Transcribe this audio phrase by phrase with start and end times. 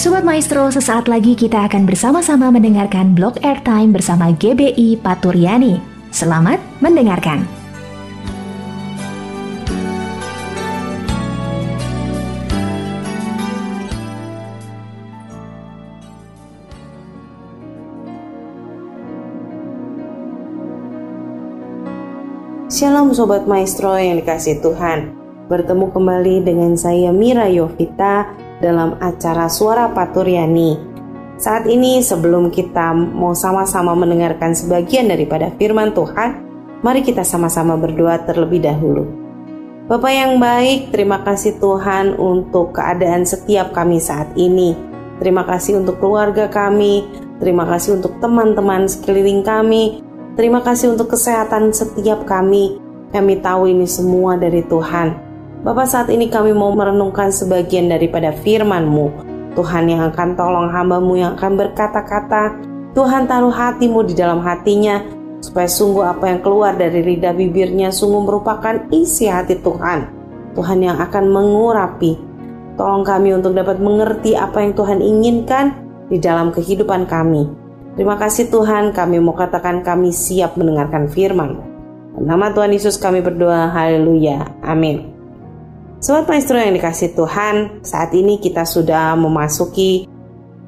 [0.00, 5.76] Sobat Maestro, sesaat lagi kita akan bersama-sama mendengarkan blog airtime bersama GBI Paturyani.
[6.08, 7.44] Selamat mendengarkan.
[22.72, 25.12] Shalom Sobat Maestro yang dikasih Tuhan
[25.52, 30.76] Bertemu kembali dengan saya Mira Yovita dalam acara Suara Paturyani
[31.40, 36.46] Saat ini sebelum kita mau sama-sama mendengarkan sebagian daripada firman Tuhan
[36.84, 39.08] Mari kita sama-sama berdoa terlebih dahulu
[39.90, 44.76] Bapak yang baik, terima kasih Tuhan untuk keadaan setiap kami saat ini
[45.18, 47.04] Terima kasih untuk keluarga kami,
[47.42, 50.00] terima kasih untuk teman-teman sekeliling kami,
[50.40, 52.78] Terima kasih untuk kesehatan setiap kami.
[53.12, 55.29] Kami tahu ini semua dari Tuhan.
[55.60, 59.28] Bapak saat ini kami mau merenungkan sebagian daripada firman-Mu.
[59.52, 62.56] Tuhan yang akan tolong hamba-Mu yang akan berkata-kata.
[62.96, 65.04] Tuhan taruh hatimu di dalam hatinya.
[65.44, 70.08] Supaya sungguh apa yang keluar dari lidah bibirnya sungguh merupakan isi hati Tuhan.
[70.56, 72.16] Tuhan yang akan mengurapi.
[72.80, 75.76] Tolong kami untuk dapat mengerti apa yang Tuhan inginkan
[76.08, 77.44] di dalam kehidupan kami.
[78.00, 81.58] Terima kasih Tuhan, kami mau katakan kami siap mendengarkan firman
[82.16, 85.19] Nama Tuhan Yesus kami berdoa, haleluya, amin.
[86.00, 90.08] Sobat Maestro yang dikasih Tuhan, saat ini kita sudah memasuki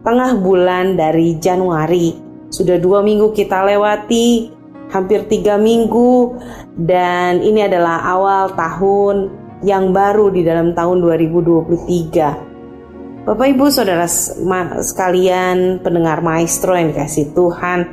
[0.00, 2.16] tengah bulan dari Januari.
[2.48, 4.48] Sudah dua minggu kita lewati,
[4.88, 6.32] hampir tiga minggu,
[6.80, 9.28] dan ini adalah awal tahun
[9.60, 13.28] yang baru di dalam tahun 2023.
[13.28, 14.08] Bapak Ibu Saudara
[14.80, 17.84] sekalian pendengar maestro yang dikasih Tuhan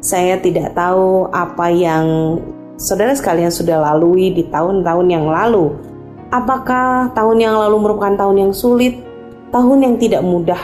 [0.00, 2.40] Saya tidak tahu apa yang
[2.80, 5.87] saudara sekalian sudah lalui di tahun-tahun yang lalu
[6.28, 9.00] Apakah tahun yang lalu merupakan tahun yang sulit?
[9.48, 10.60] Tahun yang tidak mudah?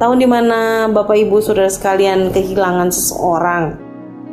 [0.00, 3.76] Tahun di mana Bapak Ibu Saudara sekalian kehilangan seseorang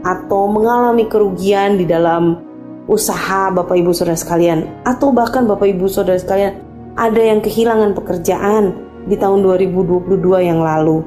[0.03, 2.39] Atau mengalami kerugian di dalam
[2.87, 6.59] usaha Bapak Ibu Saudara sekalian Atau bahkan Bapak Ibu Saudara sekalian
[6.95, 8.75] ada yang kehilangan pekerjaan
[9.07, 11.03] di tahun 2022 yang lalu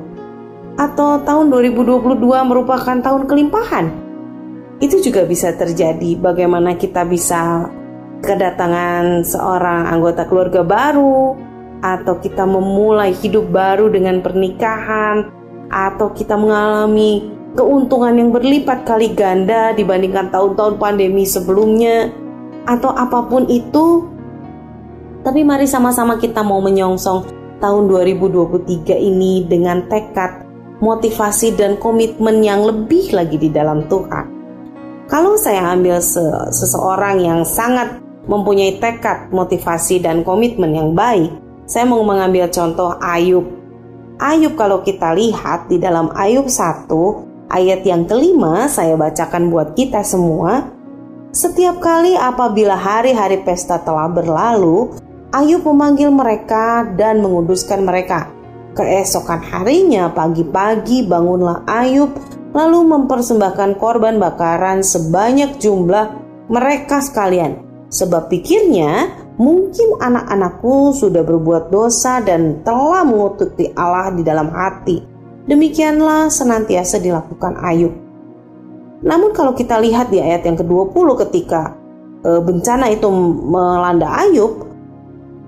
[0.76, 3.86] atau tahun 2022 merupakan tahun kelimpahan.
[4.76, 7.64] Itu juga bisa terjadi bagaimana kita bisa
[8.24, 11.36] kedatangan seorang anggota keluarga baru
[11.84, 15.28] atau kita memulai hidup baru dengan pernikahan
[15.68, 22.12] atau kita mengalami keuntungan yang berlipat kali ganda dibandingkan tahun-tahun pandemi sebelumnya
[22.64, 24.08] atau apa pun itu
[25.26, 27.26] tapi mari sama-sama kita mau menyongsong
[27.58, 30.46] tahun 2023 ini dengan tekad,
[30.78, 34.30] motivasi dan komitmen yang lebih lagi di dalam Tuhan.
[35.10, 36.22] Kalau saya ambil se
[36.54, 41.30] seseorang yang sangat mempunyai tekad, motivasi dan komitmen yang baik,
[41.66, 43.46] saya mau mengambil contoh Ayub.
[44.22, 46.86] Ayub kalau kita lihat di dalam Ayub 1
[47.50, 50.70] ayat yang kelima saya bacakan buat kita semua.
[51.34, 54.94] Setiap kali apabila hari-hari pesta telah berlalu,
[55.34, 58.30] Ayub memanggil mereka dan menguduskan mereka.
[58.72, 62.14] Keesokan harinya pagi-pagi bangunlah Ayub
[62.56, 66.14] lalu mempersembahkan korban bakaran sebanyak jumlah
[66.48, 67.65] mereka sekalian.
[67.86, 75.02] Sebab pikirnya mungkin anak-anakku sudah berbuat dosa dan telah mengututi Allah di dalam hati.
[75.46, 77.94] Demikianlah senantiasa dilakukan Ayub.
[79.06, 81.78] Namun kalau kita lihat di ayat yang ke-20 ketika
[82.26, 83.06] e, bencana itu
[83.46, 84.66] melanda Ayub,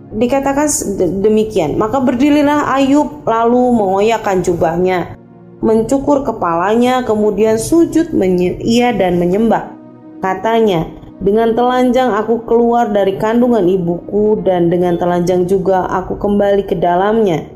[0.08, 0.72] Dikatakan
[1.20, 5.20] demikian, maka berdirilah Ayub lalu mengoyakkan jubahnya,
[5.60, 8.16] mencukur kepalanya, kemudian sujud
[8.64, 9.68] ia dan menyembah.
[10.24, 10.88] Katanya,
[11.18, 17.50] dengan telanjang aku keluar dari kandungan ibuku dan dengan telanjang juga aku kembali ke dalamnya.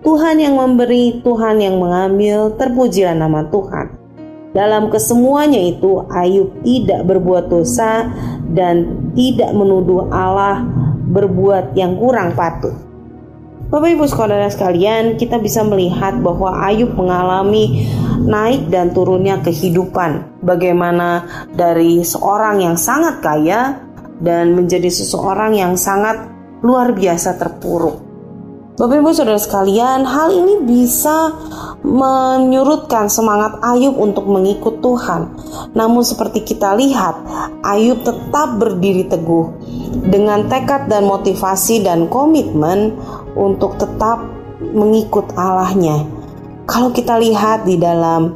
[0.00, 4.00] Tuhan yang memberi, Tuhan yang mengambil, terpujilah nama Tuhan.
[4.50, 8.10] Dalam kesemuanya itu Ayub tidak berbuat dosa
[8.50, 10.66] dan tidak menuduh Allah
[11.10, 12.74] berbuat yang kurang patut.
[13.70, 17.86] Bapak Ibu Saudara sekalian, kita bisa melihat bahwa Ayub mengalami
[18.20, 20.42] naik dan turunnya kehidupan.
[20.44, 21.24] Bagaimana
[21.56, 23.80] dari seorang yang sangat kaya
[24.20, 26.28] dan menjadi seseorang yang sangat
[26.60, 28.10] luar biasa terpuruk.
[28.80, 31.36] Bapak Ibu Saudara sekalian, hal ini bisa
[31.84, 35.36] menyurutkan semangat Ayub untuk mengikut Tuhan.
[35.76, 37.20] Namun seperti kita lihat,
[37.60, 39.52] Ayub tetap berdiri teguh
[40.08, 42.96] dengan tekad dan motivasi dan komitmen
[43.36, 44.24] untuk tetap
[44.64, 46.19] mengikut Allahnya.
[46.70, 48.30] Kalau kita lihat di dalam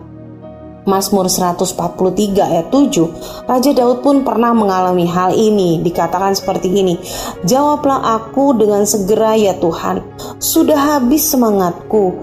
[0.90, 5.78] Mazmur 143 ayat 7, Raja Daud pun pernah mengalami hal ini.
[5.78, 6.98] Dikatakan seperti ini,
[7.46, 10.02] Jawablah aku dengan segera ya Tuhan,
[10.42, 12.18] sudah habis semangatku.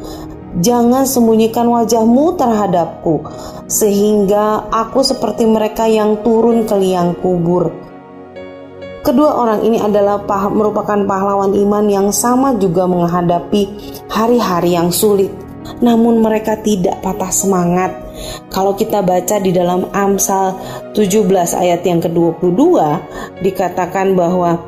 [0.60, 3.24] Jangan sembunyikan wajahmu terhadapku,
[3.72, 7.72] sehingga aku seperti mereka yang turun ke liang kubur.
[9.02, 10.22] Kedua orang ini adalah
[10.52, 13.64] merupakan pahlawan iman yang sama juga menghadapi
[14.12, 15.41] hari-hari yang sulit.
[15.82, 17.94] Namun mereka tidak patah semangat
[18.50, 20.58] kalau kita baca di dalam Amsal
[20.94, 21.26] 17
[21.58, 22.78] ayat yang ke-22
[23.42, 24.62] dikatakan bahwa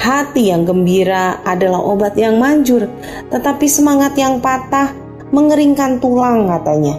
[0.00, 2.88] hati yang gembira adalah obat yang manjur,
[3.28, 4.94] tetapi semangat yang patah
[5.30, 6.96] mengeringkan tulang katanya.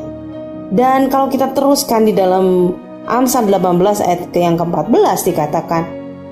[0.71, 2.71] Dan kalau kita teruskan di dalam
[3.03, 5.83] Amsal 18 ayat yang ke-14 dikatakan,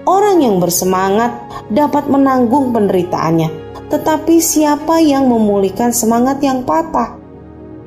[0.07, 1.35] orang yang bersemangat
[1.67, 3.49] dapat menanggung penderitaannya,
[3.89, 7.17] tetapi siapa yang memulihkan semangat yang patah?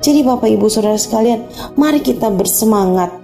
[0.03, 1.47] Jadi Bapak Ibu Saudara sekalian,
[1.79, 3.23] mari kita bersemangat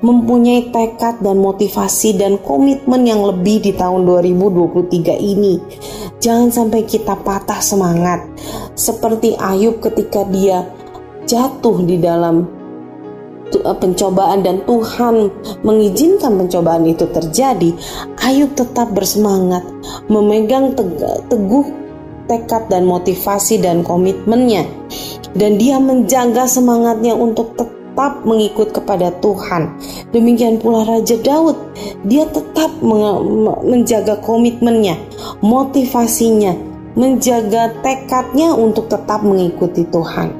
[0.00, 5.60] mempunyai tekad dan motivasi dan komitmen yang lebih di tahun 2023 ini.
[6.20, 8.24] Jangan sampai kita patah semangat
[8.72, 10.64] seperti Ayub ketika dia
[11.28, 12.48] jatuh di dalam
[13.52, 15.28] eh, pencobaan dan Tuhan
[15.60, 17.76] mengizinkan pencobaan itu terjadi,
[18.24, 19.64] Ayub tetap bersemangat,
[20.08, 20.72] memegang
[21.28, 21.83] teguh
[22.26, 24.64] tekad dan motivasi dan komitmennya
[25.34, 29.74] dan dia menjaga semangatnya untuk tetap mengikut kepada Tuhan.
[30.14, 31.58] Demikian pula Raja Daud,
[32.06, 32.70] dia tetap
[33.62, 34.98] menjaga komitmennya,
[35.42, 36.54] motivasinya,
[36.94, 40.30] menjaga tekadnya untuk tetap mengikuti Tuhan.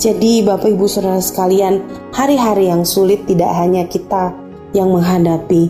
[0.00, 1.84] Jadi Bapak Ibu Saudara sekalian,
[2.16, 4.32] hari-hari yang sulit tidak hanya kita
[4.72, 5.68] yang menghadapi.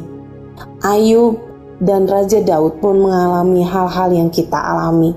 [0.87, 1.35] Ayub
[1.83, 5.17] dan Raja Daud pun mengalami hal-hal yang kita alami.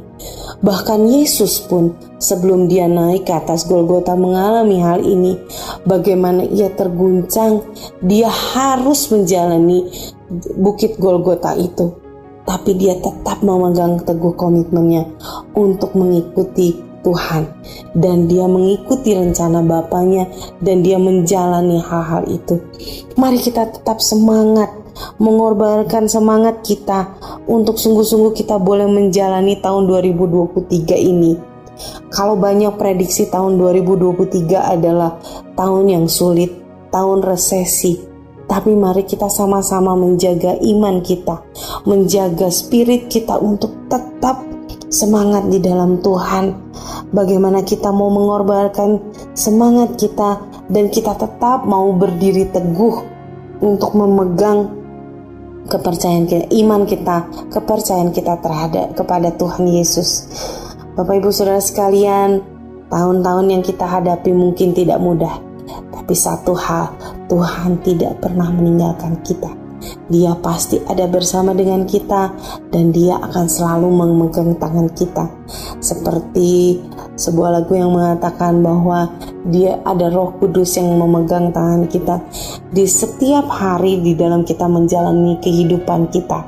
[0.64, 1.92] Bahkan Yesus pun
[2.24, 5.36] sebelum dia naik ke atas Golgota mengalami hal ini.
[5.84, 7.68] Bagaimana ia terguncang,
[8.00, 9.92] dia harus menjalani
[10.56, 12.00] bukit Golgota itu.
[12.44, 15.08] Tapi dia tetap memegang teguh komitmennya
[15.56, 17.44] untuk mengikuti Tuhan
[17.94, 20.32] dan dia mengikuti rencana Bapaknya
[20.64, 22.64] dan dia menjalani hal-hal itu.
[23.20, 24.83] Mari kita tetap semangat
[25.18, 27.18] mengorbankan semangat kita
[27.50, 31.34] untuk sungguh-sungguh kita boleh menjalani tahun 2023 ini.
[32.14, 35.18] Kalau banyak prediksi tahun 2023 adalah
[35.58, 36.54] tahun yang sulit,
[36.94, 37.98] tahun resesi,
[38.46, 41.42] tapi mari kita sama-sama menjaga iman kita,
[41.90, 44.46] menjaga spirit kita untuk tetap
[44.94, 46.54] semangat di dalam Tuhan.
[47.10, 49.02] Bagaimana kita mau mengorbankan
[49.34, 52.96] semangat kita dan kita tetap mau berdiri teguh
[53.62, 54.83] untuk memegang
[55.68, 57.18] kepercayaan kita, iman kita,
[57.52, 60.28] kepercayaan kita terhadap kepada Tuhan Yesus.
[60.94, 62.44] Bapak Ibu Saudara sekalian,
[62.92, 65.42] tahun-tahun yang kita hadapi mungkin tidak mudah,
[65.90, 66.94] tapi satu hal,
[67.32, 69.50] Tuhan tidak pernah meninggalkan kita.
[70.08, 72.32] Dia pasti ada bersama dengan kita
[72.72, 75.28] dan dia akan selalu memegang tangan kita.
[75.84, 76.80] Seperti
[77.14, 79.10] sebuah lagu yang mengatakan bahwa
[79.46, 82.22] dia ada roh kudus yang memegang tangan kita
[82.74, 86.42] di setiap hari di dalam kita menjalani kehidupan kita.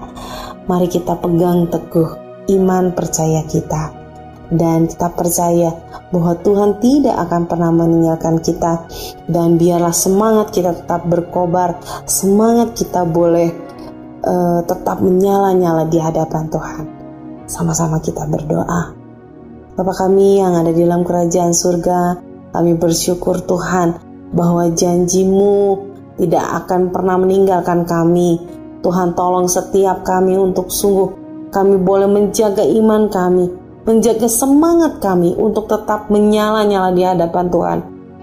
[0.66, 2.10] Mari kita pegang teguh
[2.58, 3.94] iman percaya kita
[4.54, 5.74] dan kita percaya
[6.14, 8.86] bahwa Tuhan tidak akan pernah meninggalkan kita
[9.30, 13.50] dan biarlah semangat kita tetap berkobar, semangat kita boleh
[14.26, 16.86] uh, tetap menyala-nyala di hadapan Tuhan.
[17.46, 19.05] Sama-sama kita berdoa.
[19.76, 22.16] Bapa kami yang ada di dalam kerajaan surga,
[22.56, 24.00] kami bersyukur Tuhan
[24.32, 25.84] bahwa janjimu
[26.16, 28.40] tidak akan pernah meninggalkan kami.
[28.80, 33.52] Tuhan tolong setiap kami untuk sungguh kami boleh menjaga iman kami,
[33.84, 37.80] menjaga semangat kami untuk tetap menyala-nyala di hadapan Tuhan,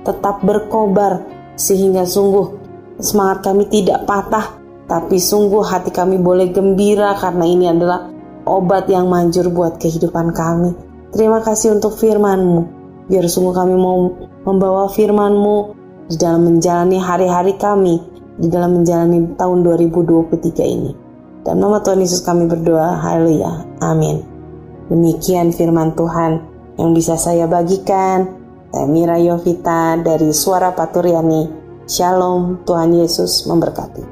[0.09, 1.21] tetap berkobar
[1.61, 2.49] sehingga sungguh
[2.97, 4.57] semangat kami tidak patah,
[4.89, 8.09] tapi sungguh hati kami boleh gembira karena ini adalah
[8.49, 10.92] obat yang manjur buat kehidupan kami.
[11.13, 12.61] Terima kasih untuk firman-Mu.
[13.13, 14.17] Biar sungguh kami mau
[14.49, 15.57] membawa firman-Mu
[16.09, 18.01] di dalam menjalani hari-hari kami,
[18.41, 20.93] di dalam menjalani tahun 2023 ini.
[21.45, 24.25] Dan nama Tuhan Yesus kami berdoa, haleluya, amin.
[24.89, 26.49] Demikian firman Tuhan
[26.81, 28.41] yang bisa saya bagikan.
[28.73, 31.61] Saya Mira Yovita dari Suara Paturyani.
[31.85, 34.12] Shalom, Tuhan Yesus memberkati.